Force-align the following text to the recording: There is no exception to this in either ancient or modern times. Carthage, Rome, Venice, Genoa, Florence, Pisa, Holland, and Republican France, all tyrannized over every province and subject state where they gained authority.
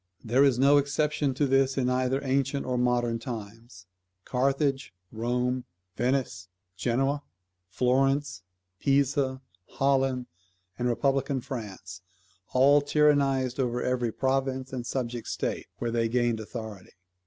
There 0.23 0.43
is 0.43 0.57
no 0.57 0.77
exception 0.79 1.35
to 1.35 1.45
this 1.45 1.77
in 1.77 1.87
either 1.87 2.21
ancient 2.23 2.65
or 2.65 2.75
modern 2.75 3.19
times. 3.19 3.85
Carthage, 4.25 4.95
Rome, 5.11 5.65
Venice, 5.95 6.47
Genoa, 6.75 7.21
Florence, 7.69 8.41
Pisa, 8.79 9.43
Holland, 9.73 10.25
and 10.79 10.87
Republican 10.87 11.39
France, 11.39 12.01
all 12.51 12.81
tyrannized 12.81 13.59
over 13.59 13.83
every 13.83 14.11
province 14.11 14.73
and 14.73 14.87
subject 14.87 15.27
state 15.27 15.67
where 15.77 15.91
they 15.91 16.09
gained 16.09 16.39
authority. 16.39 16.93